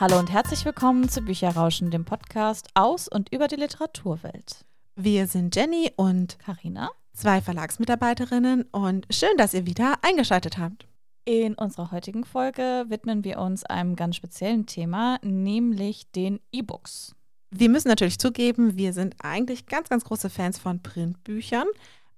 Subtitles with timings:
[0.00, 4.64] Hallo und herzlich willkommen zu Bücherrauschen, dem Podcast aus und über die Literaturwelt.
[4.96, 10.88] Wir sind Jenny und Karina, zwei Verlagsmitarbeiterinnen und schön, dass ihr wieder eingeschaltet habt.
[11.24, 17.14] In unserer heutigen Folge widmen wir uns einem ganz speziellen Thema, nämlich den E-Books.
[17.52, 21.68] Wir müssen natürlich zugeben, wir sind eigentlich ganz, ganz große Fans von Printbüchern,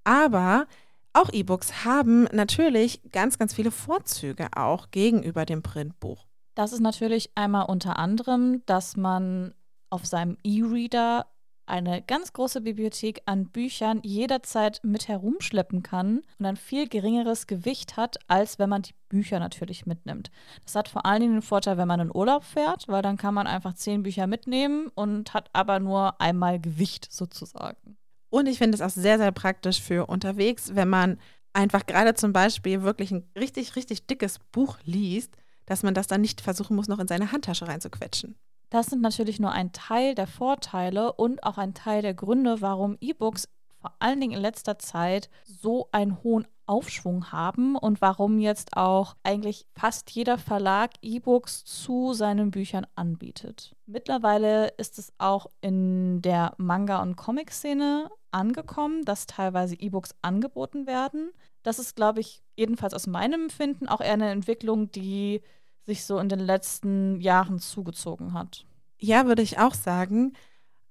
[0.02, 0.66] aber
[1.12, 6.24] auch E-Books haben natürlich ganz, ganz viele Vorzüge auch gegenüber dem Printbuch.
[6.56, 9.54] Das ist natürlich einmal unter anderem, dass man
[9.90, 11.26] auf seinem E-Reader
[11.66, 17.98] eine ganz große Bibliothek an Büchern jederzeit mit herumschleppen kann und ein viel geringeres Gewicht
[17.98, 20.30] hat, als wenn man die Bücher natürlich mitnimmt.
[20.64, 23.34] Das hat vor allen Dingen den Vorteil, wenn man in Urlaub fährt, weil dann kann
[23.34, 27.98] man einfach zehn Bücher mitnehmen und hat aber nur einmal Gewicht sozusagen.
[28.30, 31.18] Und ich finde es auch sehr, sehr praktisch für unterwegs, wenn man
[31.52, 36.20] einfach gerade zum Beispiel wirklich ein richtig, richtig dickes Buch liest, dass man das dann
[36.20, 38.36] nicht versuchen muss, noch in seine Handtasche reinzuquetschen.
[38.70, 42.96] Das sind natürlich nur ein Teil der Vorteile und auch ein Teil der Gründe, warum
[43.00, 43.48] E-Books
[43.80, 49.14] vor allen Dingen in letzter Zeit so einen hohen Aufschwung haben und warum jetzt auch
[49.22, 53.76] eigentlich fast jeder Verlag E-Books zu seinen Büchern anbietet.
[53.86, 61.30] Mittlerweile ist es auch in der Manga- und Comic-Szene angekommen, dass teilweise E-Books angeboten werden.
[61.66, 65.42] Das ist, glaube ich, jedenfalls aus meinem Empfinden auch eher eine Entwicklung, die
[65.82, 68.64] sich so in den letzten Jahren zugezogen hat.
[69.00, 70.34] Ja, würde ich auch sagen.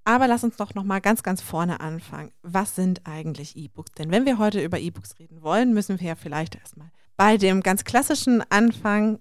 [0.04, 2.34] Aber lass uns doch noch mal ganz, ganz vorne anfangen.
[2.42, 3.94] Was sind eigentlich E-Books?
[3.94, 7.62] Denn wenn wir heute über E-Books reden wollen, müssen wir ja vielleicht erstmal bei dem
[7.64, 9.20] ganz klassischen Anfang,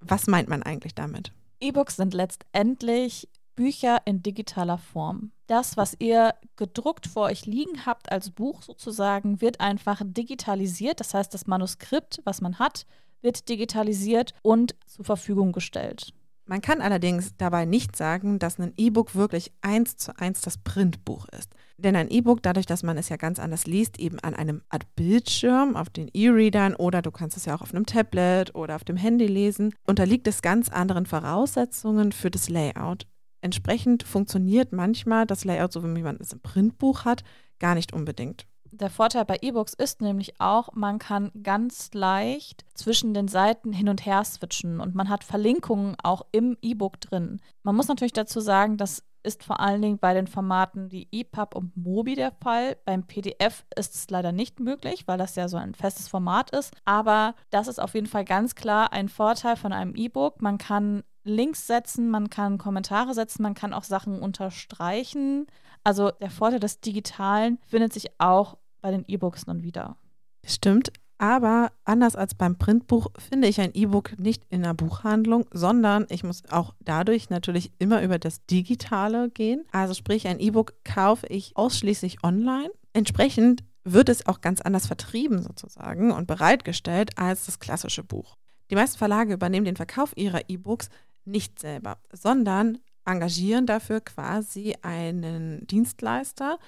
[0.00, 1.32] was meint man eigentlich damit?
[1.60, 3.28] E-Books sind letztendlich
[3.60, 5.32] Bücher in digitaler Form.
[5.46, 10.98] Das, was ihr gedruckt vor euch liegen habt als Buch sozusagen, wird einfach digitalisiert.
[10.98, 12.86] Das heißt, das Manuskript, was man hat,
[13.20, 16.14] wird digitalisiert und zur Verfügung gestellt.
[16.46, 21.28] Man kann allerdings dabei nicht sagen, dass ein E-Book wirklich eins zu eins das Printbuch
[21.28, 21.52] ist.
[21.76, 24.86] Denn ein E-Book, dadurch, dass man es ja ganz anders liest, eben an einem Art
[24.96, 28.84] Bildschirm, auf den E-Readern oder du kannst es ja auch auf einem Tablet oder auf
[28.84, 33.06] dem Handy lesen, unterliegt es ganz anderen Voraussetzungen für das Layout.
[33.40, 37.24] Entsprechend funktioniert manchmal das Layout, so wie man es im Printbuch hat,
[37.58, 43.14] gar nicht unbedingt der Vorteil bei E-Books ist nämlich auch, man kann ganz leicht zwischen
[43.14, 47.40] den Seiten hin und her switchen und man hat Verlinkungen auch im E-Book drin.
[47.62, 51.54] Man muss natürlich dazu sagen, das ist vor allen Dingen bei den Formaten wie EPUB
[51.54, 52.78] und Mobi der Fall.
[52.86, 56.74] Beim PDF ist es leider nicht möglich, weil das ja so ein festes Format ist.
[56.86, 60.40] Aber das ist auf jeden Fall ganz klar ein Vorteil von einem E-Book.
[60.40, 65.46] Man kann Links setzen, man kann Kommentare setzen, man kann auch Sachen unterstreichen.
[65.84, 69.96] Also der Vorteil des Digitalen findet sich auch bei den E-Books nun wieder.
[70.44, 76.06] Stimmt, aber anders als beim Printbuch finde ich ein E-Book nicht in der Buchhandlung, sondern
[76.08, 79.66] ich muss auch dadurch natürlich immer über das Digitale gehen.
[79.70, 82.70] Also sprich, ein E-Book kaufe ich ausschließlich online.
[82.94, 88.36] Entsprechend wird es auch ganz anders vertrieben sozusagen und bereitgestellt als das klassische Buch.
[88.70, 90.88] Die meisten Verlage übernehmen den Verkauf ihrer E-Books
[91.30, 96.58] nicht selber, sondern engagieren dafür quasi einen Dienstleister,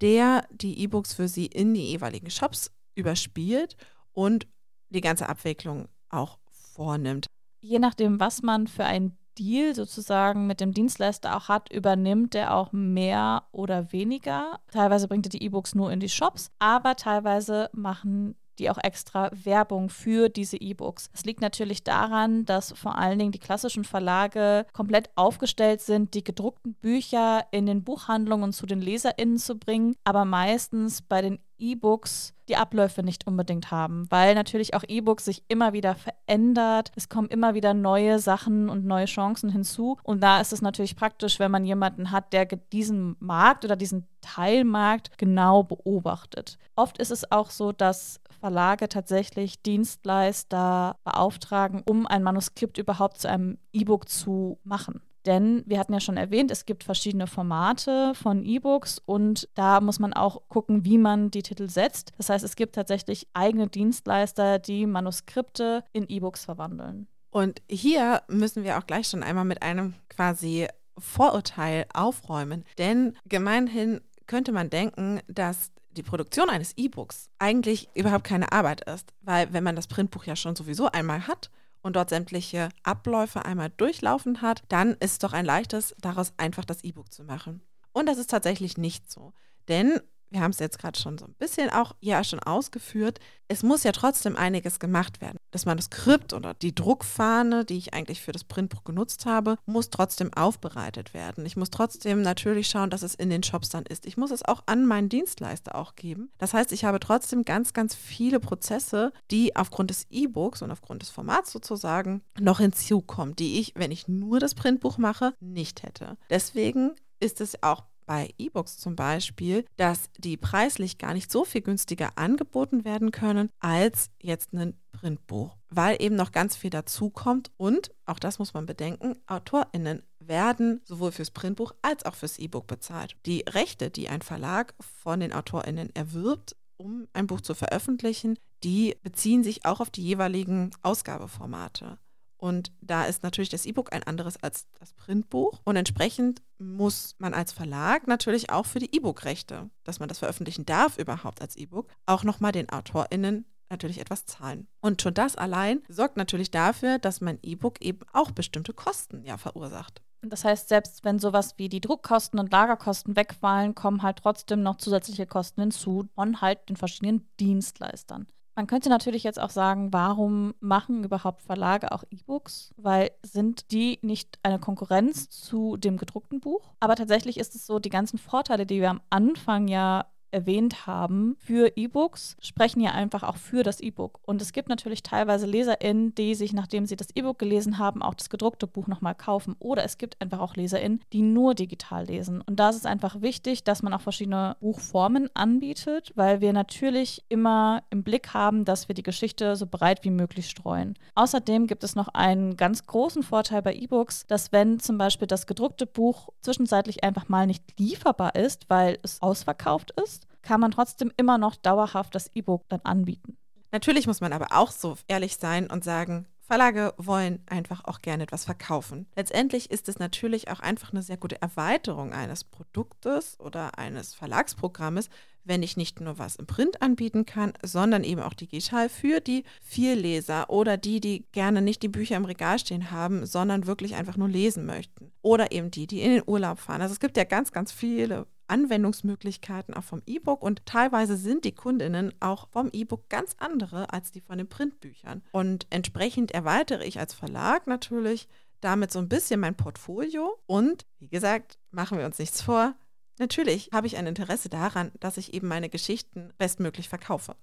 [0.00, 3.76] der die E-Books für sie in die jeweiligen Shops überspielt
[4.12, 4.46] und
[4.88, 7.26] die ganze Abwicklung auch vornimmt.
[7.60, 12.54] Je nachdem, was man für einen Deal sozusagen mit dem Dienstleister auch hat, übernimmt er
[12.54, 14.60] auch mehr oder weniger.
[14.70, 19.30] Teilweise bringt er die E-Books nur in die Shops, aber teilweise machen die auch extra
[19.32, 21.10] Werbung für diese E-Books.
[21.12, 26.22] Es liegt natürlich daran, dass vor allen Dingen die klassischen Verlage komplett aufgestellt sind, die
[26.22, 32.34] gedruckten Bücher in den Buchhandlungen zu den LeserInnen zu bringen, aber meistens bei den E-Books
[32.48, 36.90] die Abläufe nicht unbedingt haben, weil natürlich auch E-Books sich immer wieder verändert.
[36.96, 39.96] Es kommen immer wieder neue Sachen und neue Chancen hinzu.
[40.02, 44.08] Und da ist es natürlich praktisch, wenn man jemanden hat, der diesen Markt oder diesen
[44.20, 46.58] Teilmarkt genau beobachtet.
[46.74, 53.28] Oft ist es auch so, dass Verlage tatsächlich Dienstleister beauftragen, um ein Manuskript überhaupt zu
[53.28, 55.02] einem E-Book zu machen.
[55.26, 59.98] Denn wir hatten ja schon erwähnt, es gibt verschiedene Formate von E-Books und da muss
[59.98, 62.12] man auch gucken, wie man die Titel setzt.
[62.16, 67.06] Das heißt, es gibt tatsächlich eigene Dienstleister, die Manuskripte in E-Books verwandeln.
[67.30, 70.66] Und hier müssen wir auch gleich schon einmal mit einem quasi
[70.98, 72.64] Vorurteil aufräumen.
[72.78, 79.12] Denn gemeinhin könnte man denken, dass die Produktion eines E-Books eigentlich überhaupt keine Arbeit ist.
[79.20, 81.50] Weil wenn man das Printbuch ja schon sowieso einmal hat
[81.82, 86.84] und dort sämtliche Abläufe einmal durchlaufen hat, dann ist doch ein leichtes, daraus einfach das
[86.84, 87.62] E-Book zu machen.
[87.92, 89.32] Und das ist tatsächlich nicht so.
[89.68, 90.00] Denn
[90.30, 93.18] wir haben es jetzt gerade schon so ein bisschen auch ja schon ausgeführt,
[93.48, 95.36] es muss ja trotzdem einiges gemacht werden.
[95.50, 100.32] Das Manuskript oder die Druckfahne, die ich eigentlich für das Printbuch genutzt habe, muss trotzdem
[100.32, 101.44] aufbereitet werden.
[101.44, 104.06] Ich muss trotzdem natürlich schauen, dass es in den Shops dann ist.
[104.06, 106.30] Ich muss es auch an meinen Dienstleister auch geben.
[106.38, 111.02] Das heißt, ich habe trotzdem ganz, ganz viele Prozesse, die aufgrund des E-Books und aufgrund
[111.02, 116.16] des Formats sozusagen noch hinzukommen, die ich, wenn ich nur das Printbuch mache, nicht hätte.
[116.30, 121.60] Deswegen ist es auch bei E-Books zum Beispiel, dass die preislich gar nicht so viel
[121.60, 127.92] günstiger angeboten werden können als jetzt ein Printbuch, weil eben noch ganz viel dazukommt und,
[128.06, 133.14] auch das muss man bedenken, AutorInnen werden sowohl fürs Printbuch als auch fürs E-Book bezahlt.
[133.26, 138.96] Die Rechte, die ein Verlag von den AutorInnen erwirbt, um ein Buch zu veröffentlichen, die
[139.04, 142.00] beziehen sich auch auf die jeweiligen Ausgabeformate.
[142.40, 145.60] Und da ist natürlich das E-Book ein anderes als das Printbuch.
[145.64, 150.64] Und entsprechend muss man als Verlag natürlich auch für die E-Book-Rechte, dass man das veröffentlichen
[150.64, 154.68] darf überhaupt als E-Book, auch nochmal den AutorInnen natürlich etwas zahlen.
[154.80, 159.36] Und schon das allein sorgt natürlich dafür, dass mein E-Book eben auch bestimmte Kosten ja
[159.36, 160.00] verursacht.
[160.22, 164.76] Das heißt, selbst wenn sowas wie die Druckkosten und Lagerkosten wegfallen, kommen halt trotzdem noch
[164.76, 168.26] zusätzliche Kosten hinzu von halt den verschiedenen Dienstleistern.
[168.60, 172.74] Man könnte natürlich jetzt auch sagen, warum machen überhaupt Verlage auch E-Books?
[172.76, 176.74] Weil sind die nicht eine Konkurrenz zu dem gedruckten Buch?
[176.78, 181.36] Aber tatsächlich ist es so, die ganzen Vorteile, die wir am Anfang ja erwähnt haben
[181.38, 184.20] für E-Books, sprechen ja einfach auch für das E-Book.
[184.24, 188.14] Und es gibt natürlich teilweise LeserInnen, die sich, nachdem sie das E-Book gelesen haben, auch
[188.14, 189.56] das gedruckte Buch nochmal kaufen.
[189.58, 192.40] Oder es gibt einfach auch LeserInnen, die nur digital lesen.
[192.40, 197.24] Und da ist es einfach wichtig, dass man auch verschiedene Buchformen anbietet, weil wir natürlich
[197.28, 200.94] immer im Blick haben, dass wir die Geschichte so breit wie möglich streuen.
[201.14, 205.46] Außerdem gibt es noch einen ganz großen Vorteil bei E-Books, dass wenn zum Beispiel das
[205.46, 211.12] gedruckte Buch zwischenzeitlich einfach mal nicht lieferbar ist, weil es ausverkauft ist, kann man trotzdem
[211.16, 213.36] immer noch dauerhaft das E-Book dann anbieten.
[213.72, 218.24] Natürlich muss man aber auch so ehrlich sein und sagen, Verlage wollen einfach auch gerne
[218.24, 219.06] etwas verkaufen.
[219.14, 225.10] Letztendlich ist es natürlich auch einfach eine sehr gute Erweiterung eines Produktes oder eines Verlagsprogrammes,
[225.44, 229.44] wenn ich nicht nur was im Print anbieten kann, sondern eben auch digital für die
[229.62, 234.16] Vielleser oder die, die gerne nicht die Bücher im Regal stehen haben, sondern wirklich einfach
[234.16, 235.12] nur lesen möchten.
[235.22, 236.82] Oder eben die, die in den Urlaub fahren.
[236.82, 241.54] Also es gibt ja ganz, ganz viele Anwendungsmöglichkeiten auch vom E-Book und teilweise sind die
[241.54, 245.22] Kundinnen auch vom E-Book ganz andere als die von den Printbüchern.
[245.32, 248.28] Und entsprechend erweitere ich als Verlag natürlich
[248.60, 252.74] damit so ein bisschen mein Portfolio und wie gesagt, machen wir uns nichts vor.
[253.18, 257.36] Natürlich habe ich ein Interesse daran, dass ich eben meine Geschichten bestmöglich verkaufe.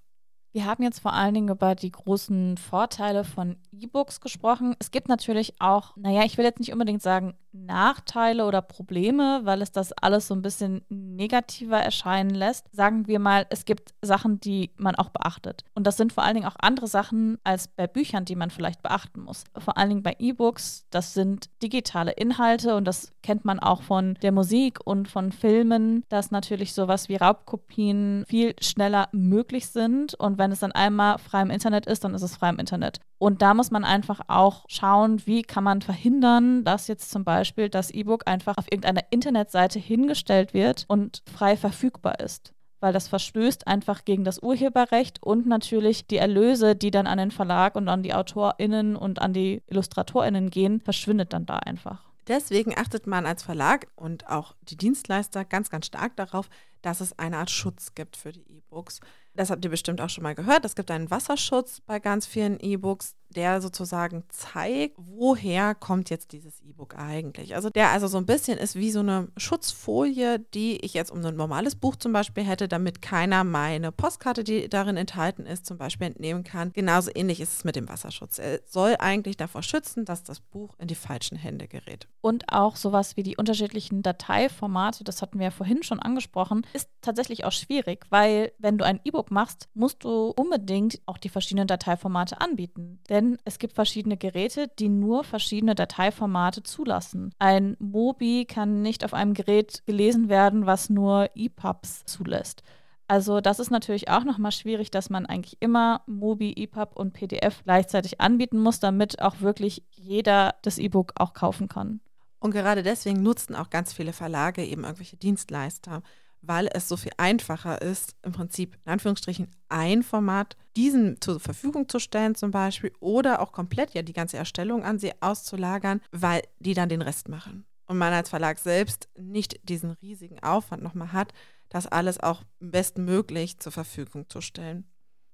[0.52, 4.74] Wir haben jetzt vor allen Dingen über die großen Vorteile von E-Books gesprochen.
[4.78, 9.62] Es gibt natürlich auch, naja, ich will jetzt nicht unbedingt sagen Nachteile oder Probleme, weil
[9.62, 12.66] es das alles so ein bisschen negativer erscheinen lässt.
[12.72, 15.64] Sagen wir mal, es gibt Sachen, die man auch beachtet.
[15.74, 18.82] Und das sind vor allen Dingen auch andere Sachen als bei Büchern, die man vielleicht
[18.82, 19.44] beachten muss.
[19.56, 24.14] Vor allen Dingen bei E-Books, das sind digitale Inhalte und das kennt man auch von
[24.22, 30.14] der Musik und von Filmen, dass natürlich sowas wie Raubkopien viel schneller möglich sind.
[30.14, 33.00] Und wenn es dann einmal frei im Internet ist, dann ist es frei im Internet.
[33.18, 37.68] Und da muss man einfach auch schauen, wie kann man verhindern, dass jetzt zum Beispiel
[37.68, 42.52] das E-Book einfach auf irgendeiner Internetseite hingestellt wird und frei verfügbar ist.
[42.80, 47.32] Weil das verstößt einfach gegen das Urheberrecht und natürlich die Erlöse, die dann an den
[47.32, 52.08] Verlag und an die AutorInnen und an die IllustratorInnen gehen, verschwindet dann da einfach.
[52.28, 56.50] Deswegen achtet man als Verlag und auch die Dienstleister ganz, ganz stark darauf,
[56.82, 59.00] dass es eine Art Schutz gibt für die E-Books.
[59.34, 60.64] Das habt ihr bestimmt auch schon mal gehört.
[60.64, 66.60] Es gibt einen Wasserschutz bei ganz vielen E-Books der sozusagen zeigt, woher kommt jetzt dieses
[66.60, 67.54] E-Book eigentlich.
[67.54, 71.24] Also der also so ein bisschen ist wie so eine Schutzfolie, die ich jetzt um
[71.24, 75.76] ein normales Buch zum Beispiel hätte, damit keiner meine Postkarte, die darin enthalten ist, zum
[75.76, 76.72] Beispiel entnehmen kann.
[76.72, 78.38] Genauso ähnlich ist es mit dem Wasserschutz.
[78.38, 82.08] Er soll eigentlich davor schützen, dass das Buch in die falschen Hände gerät.
[82.22, 86.90] Und auch sowas wie die unterschiedlichen Dateiformate, das hatten wir ja vorhin schon angesprochen, ist
[87.00, 91.66] tatsächlich auch schwierig, weil wenn du ein E-Book machst, musst du unbedingt auch die verschiedenen
[91.66, 93.00] Dateiformate anbieten.
[93.08, 97.34] Denn es gibt verschiedene Geräte, die nur verschiedene Dateiformate zulassen.
[97.40, 102.62] Ein Mobi kann nicht auf einem Gerät gelesen werden, was nur EPUBs zulässt.
[103.08, 107.64] Also das ist natürlich auch nochmal schwierig, dass man eigentlich immer Mobi, EPUB und PDF
[107.64, 112.00] gleichzeitig anbieten muss, damit auch wirklich jeder das E-Book auch kaufen kann.
[112.38, 116.02] Und gerade deswegen nutzen auch ganz viele Verlage eben irgendwelche Dienstleister
[116.42, 121.88] weil es so viel einfacher ist, im Prinzip in Anführungsstrichen ein Format diesen zur Verfügung
[121.88, 126.42] zu stellen zum Beispiel oder auch komplett ja die ganze Erstellung an sie auszulagern, weil
[126.58, 127.66] die dann den Rest machen.
[127.86, 131.32] Und man als Verlag selbst nicht diesen riesigen Aufwand nochmal hat,
[131.70, 134.90] das alles auch bestmöglich zur Verfügung zu stellen.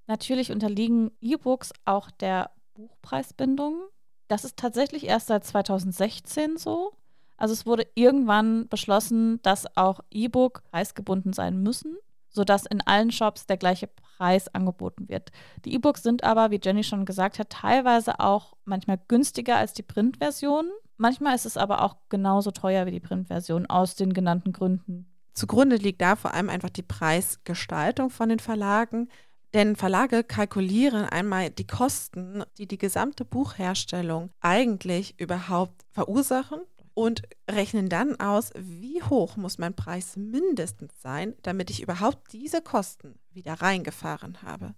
[0.06, 3.84] Natürlich unterliegen E-Books auch der Buchpreisbindung.
[4.28, 6.92] Das ist tatsächlich erst seit 2016 so.
[7.36, 11.96] Also es wurde irgendwann beschlossen, dass auch E-Book preisgebunden sein müssen,
[12.30, 15.30] sodass in allen Shops der gleiche Preis angeboten wird.
[15.64, 19.82] Die E-Books sind aber, wie Jenny schon gesagt hat, teilweise auch manchmal günstiger als die
[19.82, 20.70] Printversion.
[20.96, 25.06] Manchmal ist es aber auch genauso teuer wie die Printversion aus den genannten Gründen.
[25.32, 29.08] Zugrunde liegt da vor allem einfach die Preisgestaltung von den Verlagen.
[29.52, 36.60] Denn Verlage kalkulieren einmal die Kosten, die die gesamte Buchherstellung eigentlich überhaupt verursachen
[36.94, 42.62] und rechnen dann aus, wie hoch muss mein Preis mindestens sein, damit ich überhaupt diese
[42.62, 44.74] Kosten wieder reingefahren habe.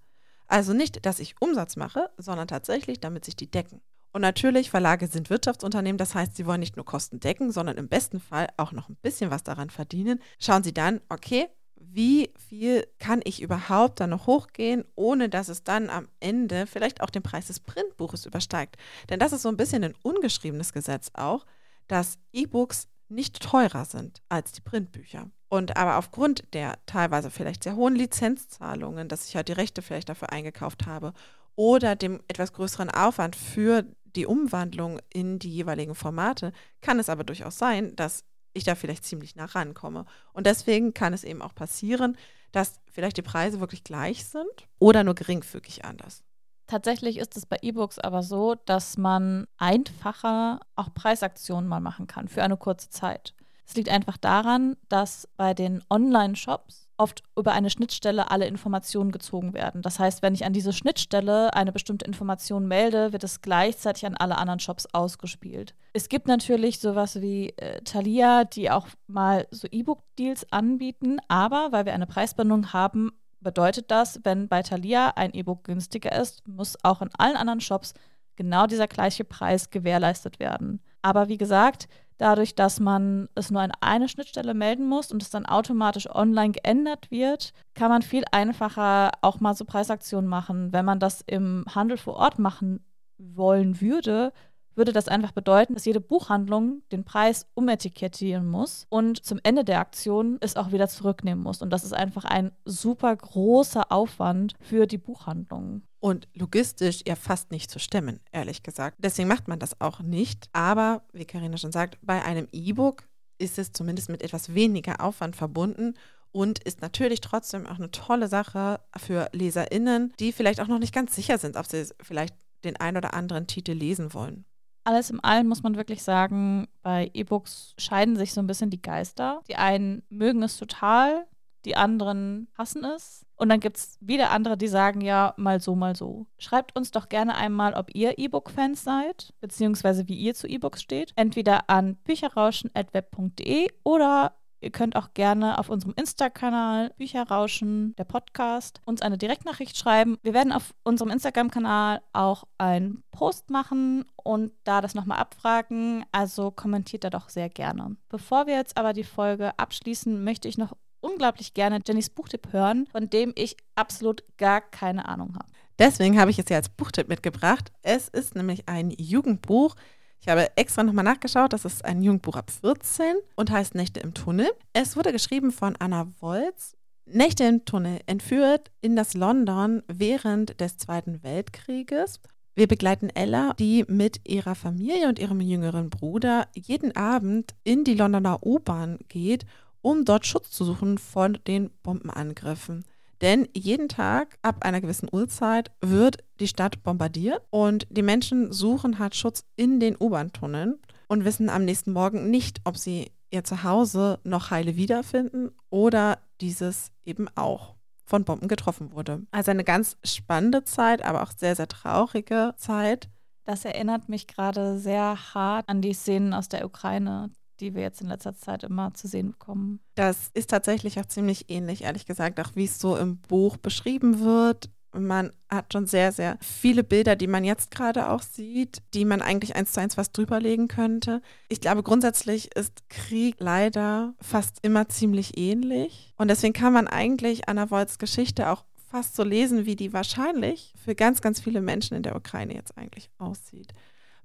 [0.48, 3.80] Also nicht, dass ich Umsatz mache, sondern tatsächlich, damit sich die decken.
[4.12, 7.88] Und natürlich, Verlage sind Wirtschaftsunternehmen, das heißt, sie wollen nicht nur Kosten decken, sondern im
[7.88, 10.20] besten Fall auch noch ein bisschen was daran verdienen.
[10.38, 15.64] Schauen Sie dann, okay, wie viel kann ich überhaupt dann noch hochgehen, ohne dass es
[15.64, 18.76] dann am Ende vielleicht auch den Preis des Printbuches übersteigt.
[19.10, 21.44] Denn das ist so ein bisschen ein ungeschriebenes Gesetz auch,
[21.88, 25.30] dass E-Books nicht teurer sind als die Printbücher.
[25.48, 30.08] Und aber aufgrund der teilweise vielleicht sehr hohen Lizenzzahlungen, dass ich halt die Rechte vielleicht
[30.08, 31.12] dafür eingekauft habe
[31.54, 37.22] oder dem etwas größeren Aufwand für die Umwandlung in die jeweiligen Formate, kann es aber
[37.22, 38.24] durchaus sein, dass
[38.54, 40.06] ich da vielleicht ziemlich nah rankomme.
[40.32, 42.16] Und deswegen kann es eben auch passieren,
[42.52, 46.24] dass vielleicht die Preise wirklich gleich sind oder nur geringfügig anders.
[46.66, 52.28] Tatsächlich ist es bei E-Books aber so, dass man einfacher auch Preisaktionen mal machen kann
[52.28, 53.34] für eine kurze Zeit.
[53.66, 59.52] Es liegt einfach daran, dass bei den Online-Shops oft über eine Schnittstelle alle Informationen gezogen
[59.54, 59.82] werden.
[59.82, 64.16] Das heißt, wenn ich an diese Schnittstelle eine bestimmte Information melde, wird es gleichzeitig an
[64.16, 65.74] alle anderen Shops ausgespielt.
[65.92, 71.86] Es gibt natürlich sowas wie äh, Thalia, die auch mal so E-Book-Deals anbieten, aber weil
[71.86, 73.12] wir eine Preisbindung haben,
[73.46, 77.94] bedeutet das, wenn bei Thalia ein E-Book günstiger ist, muss auch in allen anderen Shops
[78.34, 80.80] genau dieser gleiche Preis gewährleistet werden.
[81.00, 81.86] Aber wie gesagt,
[82.18, 86.54] dadurch, dass man es nur an eine Schnittstelle melden muss und es dann automatisch online
[86.54, 90.72] geändert wird, kann man viel einfacher auch mal so Preisaktionen machen.
[90.72, 92.84] Wenn man das im Handel vor Ort machen
[93.16, 94.32] wollen würde,
[94.76, 99.80] würde das einfach bedeuten, dass jede Buchhandlung den Preis umetikettieren muss und zum Ende der
[99.80, 101.62] Aktion es auch wieder zurücknehmen muss.
[101.62, 105.82] Und das ist einfach ein super großer Aufwand für die Buchhandlungen.
[105.98, 108.96] Und logistisch ja fast nicht zu stemmen, ehrlich gesagt.
[109.00, 110.48] Deswegen macht man das auch nicht.
[110.52, 113.04] Aber, wie Karina schon sagt, bei einem E-Book
[113.38, 115.94] ist es zumindest mit etwas weniger Aufwand verbunden
[116.32, 120.94] und ist natürlich trotzdem auch eine tolle Sache für LeserInnen, die vielleicht auch noch nicht
[120.94, 124.44] ganz sicher sind, ob sie vielleicht den ein oder anderen Titel lesen wollen
[124.86, 128.80] alles im Allen muss man wirklich sagen, bei E-Books scheiden sich so ein bisschen die
[128.80, 129.42] Geister.
[129.48, 131.26] Die einen mögen es total,
[131.64, 133.26] die anderen hassen es.
[133.34, 136.26] Und dann gibt es wieder andere, die sagen ja, mal so, mal so.
[136.38, 141.12] Schreibt uns doch gerne einmal, ob ihr E-Book-Fans seid, beziehungsweise wie ihr zu E-Books steht.
[141.16, 144.36] Entweder an bücherrauschen.web.de oder
[144.66, 150.18] Ihr könnt auch gerne auf unserem Insta-Kanal Bücherrauschen, der Podcast, uns eine Direktnachricht schreiben.
[150.24, 156.04] Wir werden auf unserem Instagram-Kanal auch einen Post machen und da das nochmal abfragen.
[156.10, 157.96] Also kommentiert da doch sehr gerne.
[158.08, 162.88] Bevor wir jetzt aber die Folge abschließen, möchte ich noch unglaublich gerne Jennys Buchtipp hören,
[162.90, 165.46] von dem ich absolut gar keine Ahnung habe.
[165.78, 167.70] Deswegen habe ich es ja als Buchtipp mitgebracht.
[167.82, 169.76] Es ist nämlich ein Jugendbuch,
[170.26, 174.12] ich habe extra nochmal nachgeschaut, das ist ein Jugendbuch ab 14 und heißt Nächte im
[174.12, 174.50] Tunnel.
[174.72, 176.74] Es wurde geschrieben von Anna Wolz.
[177.04, 182.18] Nächte im Tunnel entführt in das London während des Zweiten Weltkrieges.
[182.56, 187.94] Wir begleiten Ella, die mit ihrer Familie und ihrem jüngeren Bruder jeden Abend in die
[187.94, 189.46] Londoner U-Bahn geht,
[189.80, 192.84] um dort Schutz zu suchen vor den Bombenangriffen.
[193.20, 198.98] Denn jeden Tag ab einer gewissen Uhrzeit wird die Stadt bombardiert und die Menschen suchen
[198.98, 204.18] halt Schutz in den U-Bahn-Tunneln und wissen am nächsten Morgen nicht, ob sie ihr Zuhause
[204.24, 209.22] noch heile wiederfinden oder dieses eben auch von Bomben getroffen wurde.
[209.30, 213.08] Also eine ganz spannende Zeit, aber auch sehr, sehr traurige Zeit.
[213.44, 218.00] Das erinnert mich gerade sehr hart an die Szenen aus der Ukraine, die wir jetzt
[218.00, 219.80] in letzter Zeit immer zu sehen bekommen.
[219.94, 224.20] Das ist tatsächlich auch ziemlich ähnlich, ehrlich gesagt, auch wie es so im Buch beschrieben
[224.20, 224.70] wird.
[224.92, 229.20] Man hat schon sehr, sehr viele Bilder, die man jetzt gerade auch sieht, die man
[229.20, 231.20] eigentlich eins zu eins was drüberlegen könnte.
[231.48, 236.14] Ich glaube, grundsätzlich ist Krieg leider fast immer ziemlich ähnlich.
[236.16, 240.72] Und deswegen kann man eigentlich Anna Wolts Geschichte auch fast so lesen, wie die wahrscheinlich
[240.82, 243.74] für ganz, ganz viele Menschen in der Ukraine jetzt eigentlich aussieht.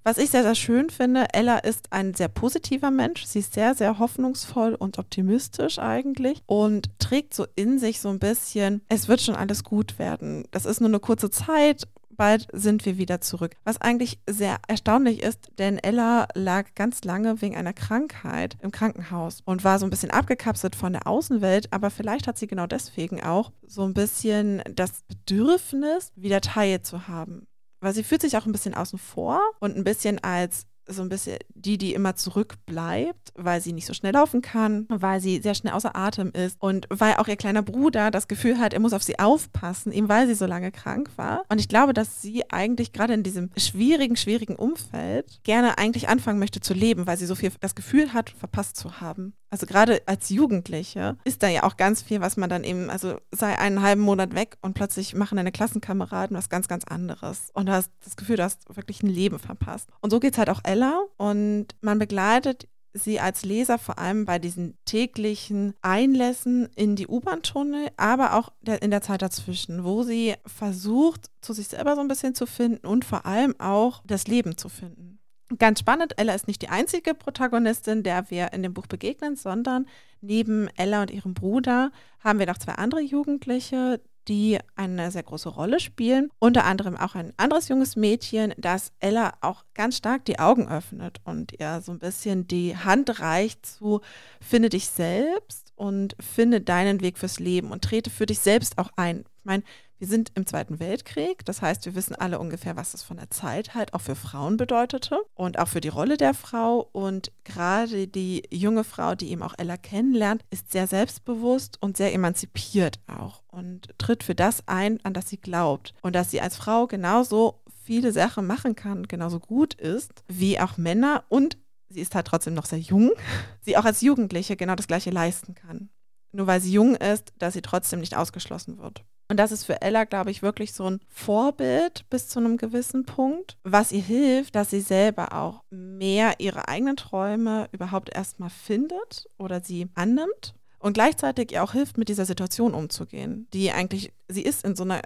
[0.03, 3.25] Was ich sehr, sehr schön finde, Ella ist ein sehr positiver Mensch.
[3.25, 8.17] Sie ist sehr, sehr hoffnungsvoll und optimistisch eigentlich und trägt so in sich so ein
[8.17, 10.46] bisschen, es wird schon alles gut werden.
[10.50, 11.88] Das ist nur eine kurze Zeit
[12.22, 13.55] bald sind wir wieder zurück.
[13.63, 19.41] Was eigentlich sehr erstaunlich ist, denn Ella lag ganz lange wegen einer Krankheit im Krankenhaus
[19.43, 23.24] und war so ein bisschen abgekapselt von der Außenwelt, aber vielleicht hat sie genau deswegen
[23.24, 27.48] auch so ein bisschen das Bedürfnis, wieder Teil zu haben.
[27.82, 31.10] Weil sie fühlt sich auch ein bisschen außen vor und ein bisschen als so ein
[31.10, 35.54] bisschen die, die immer zurückbleibt, weil sie nicht so schnell laufen kann, weil sie sehr
[35.54, 38.94] schnell außer Atem ist und weil auch ihr kleiner Bruder das Gefühl hat, er muss
[38.94, 41.44] auf sie aufpassen, eben weil sie so lange krank war.
[41.50, 46.40] Und ich glaube, dass sie eigentlich gerade in diesem schwierigen, schwierigen Umfeld gerne eigentlich anfangen
[46.40, 49.34] möchte zu leben, weil sie so viel das Gefühl hat, verpasst zu haben.
[49.51, 53.17] Also gerade als Jugendliche ist da ja auch ganz viel, was man dann eben, also
[53.31, 57.50] sei einen halben Monat weg und plötzlich machen deine Klassenkameraden was ganz, ganz anderes.
[57.53, 59.89] Und du hast das Gefühl, du hast wirklich ein Leben verpasst.
[60.00, 64.25] Und so geht es halt auch Ella und man begleitet sie als Leser vor allem
[64.25, 70.36] bei diesen täglichen Einlässen in die U-Bahn-Tunnel, aber auch in der Zeit dazwischen, wo sie
[70.46, 74.58] versucht, zu sich selber so ein bisschen zu finden und vor allem auch das Leben
[74.58, 75.21] zu finden.
[75.58, 79.86] Ganz spannend, Ella ist nicht die einzige Protagonistin, der wir in dem Buch begegnen, sondern
[80.22, 81.91] neben Ella und ihrem Bruder
[82.24, 86.29] haben wir noch zwei andere Jugendliche, die eine sehr große Rolle spielen.
[86.39, 91.20] Unter anderem auch ein anderes junges Mädchen, das Ella auch ganz stark die Augen öffnet
[91.25, 94.01] und ihr so ein bisschen die Hand reicht zu
[94.39, 98.91] finde dich selbst und finde deinen Weg fürs Leben und trete für dich selbst auch
[98.96, 99.25] ein.
[99.39, 99.63] Ich meine,
[100.01, 103.29] wir sind im Zweiten Weltkrieg, das heißt, wir wissen alle ungefähr, was das von der
[103.29, 106.89] Zeit halt auch für Frauen bedeutete und auch für die Rolle der Frau.
[106.91, 112.15] Und gerade die junge Frau, die eben auch Ella kennenlernt, ist sehr selbstbewusst und sehr
[112.15, 115.93] emanzipiert auch und tritt für das ein, an das sie glaubt.
[116.01, 120.77] Und dass sie als Frau genauso viele Sachen machen kann, genauso gut ist, wie auch
[120.77, 123.12] Männer und sie ist halt trotzdem noch sehr jung,
[123.62, 125.91] sie auch als Jugendliche genau das Gleiche leisten kann.
[126.32, 129.04] Nur weil sie jung ist, dass sie trotzdem nicht ausgeschlossen wird.
[129.32, 133.06] Und das ist für Ella, glaube ich, wirklich so ein Vorbild bis zu einem gewissen
[133.06, 139.29] Punkt, was ihr hilft, dass sie selber auch mehr ihre eigenen Träume überhaupt erstmal findet
[139.38, 144.42] oder sie annimmt und gleichzeitig ihr auch hilft, mit dieser Situation umzugehen, die eigentlich, sie
[144.42, 145.01] ist in so einer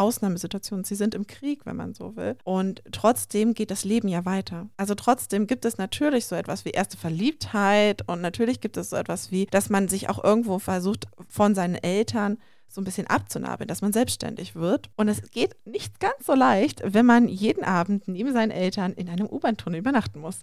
[0.00, 0.84] Ausnahmesituation.
[0.84, 2.36] Sie sind im Krieg, wenn man so will.
[2.44, 4.68] Und trotzdem geht das Leben ja weiter.
[4.76, 8.96] Also trotzdem gibt es natürlich so etwas wie erste Verliebtheit und natürlich gibt es so
[8.96, 12.38] etwas wie, dass man sich auch irgendwo versucht, von seinen Eltern
[12.70, 14.90] so ein bisschen abzunabeln, dass man selbstständig wird.
[14.96, 19.08] Und es geht nicht ganz so leicht, wenn man jeden Abend neben seinen Eltern in
[19.08, 20.40] einem U-Bahn-Tunnel übernachten muss.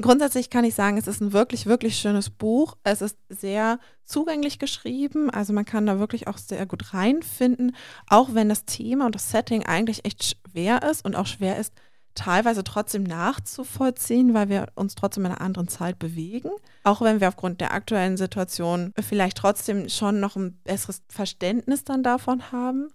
[0.00, 2.76] Grundsätzlich kann ich sagen, es ist ein wirklich, wirklich schönes Buch.
[2.84, 7.76] Es ist sehr zugänglich geschrieben, also man kann da wirklich auch sehr gut reinfinden,
[8.08, 11.74] auch wenn das Thema und das Setting eigentlich echt schwer ist und auch schwer ist,
[12.14, 16.50] teilweise trotzdem nachzuvollziehen, weil wir uns trotzdem in einer anderen Zeit bewegen.
[16.82, 22.02] Auch wenn wir aufgrund der aktuellen Situation vielleicht trotzdem schon noch ein besseres Verständnis dann
[22.02, 22.88] davon haben.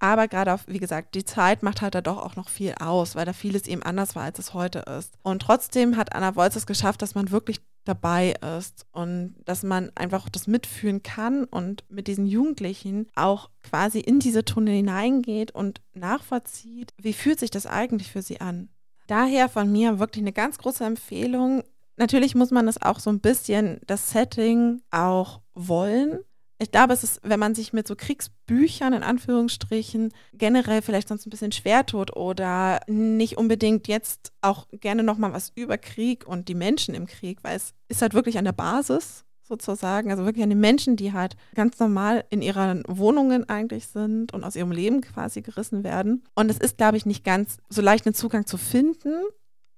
[0.00, 3.14] Aber gerade auf, wie gesagt, die Zeit macht halt da doch auch noch viel aus,
[3.14, 5.12] weil da vieles eben anders war, als es heute ist.
[5.22, 9.92] Und trotzdem hat Anna Wolz es geschafft, dass man wirklich dabei ist und dass man
[9.94, 15.82] einfach das mitfühlen kann und mit diesen Jugendlichen auch quasi in diese Tunnel hineingeht und
[15.92, 18.70] nachvollzieht, wie fühlt sich das eigentlich für sie an.
[19.06, 21.62] Daher von mir wirklich eine ganz große Empfehlung.
[21.96, 26.20] Natürlich muss man es auch so ein bisschen das Setting auch wollen
[26.60, 31.26] ich glaube, es ist, wenn man sich mit so Kriegsbüchern in Anführungsstrichen generell vielleicht sonst
[31.26, 36.48] ein bisschen schwer tut oder nicht unbedingt jetzt auch gerne nochmal was über Krieg und
[36.48, 40.44] die Menschen im Krieg, weil es ist halt wirklich an der Basis sozusagen, also wirklich
[40.44, 44.70] an den Menschen, die halt ganz normal in ihren Wohnungen eigentlich sind und aus ihrem
[44.70, 46.24] Leben quasi gerissen werden.
[46.34, 49.14] Und es ist, glaube ich, nicht ganz so leicht einen Zugang zu finden,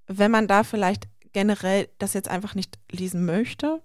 [0.09, 3.81] wenn man da vielleicht generell das jetzt einfach nicht lesen möchte.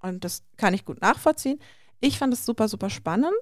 [0.00, 1.58] Und das kann ich gut nachvollziehen.
[2.02, 3.32] Ich fand es super, super spannend.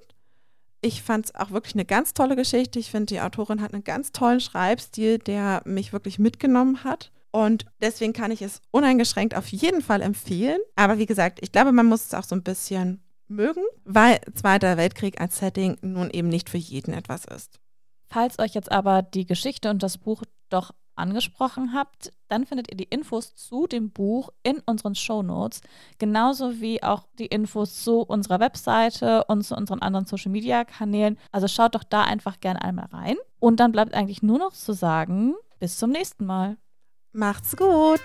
[0.81, 2.79] Ich fand es auch wirklich eine ganz tolle Geschichte.
[2.79, 7.11] Ich finde, die Autorin hat einen ganz tollen Schreibstil, der mich wirklich mitgenommen hat.
[7.31, 10.59] Und deswegen kann ich es uneingeschränkt auf jeden Fall empfehlen.
[10.75, 14.77] Aber wie gesagt, ich glaube, man muss es auch so ein bisschen mögen, weil Zweiter
[14.77, 17.59] Weltkrieg als Setting nun eben nicht für jeden etwas ist.
[18.09, 22.77] Falls euch jetzt aber die Geschichte und das Buch doch angesprochen habt, dann findet ihr
[22.77, 25.61] die Infos zu dem Buch in unseren Show Notes,
[25.99, 31.17] genauso wie auch die Infos zu unserer Webseite und zu unseren anderen Social Media Kanälen.
[31.31, 33.17] Also schaut doch da einfach gerne einmal rein.
[33.39, 36.57] Und dann bleibt eigentlich nur noch zu sagen, bis zum nächsten Mal.
[37.11, 38.01] Macht's gut!